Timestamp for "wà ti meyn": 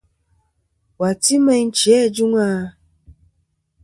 0.99-1.67